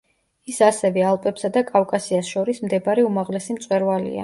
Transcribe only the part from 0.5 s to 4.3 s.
ის ასევე ალპებსა და კავკასიას შორის მდებარე უმაღლესი მწვერვალია.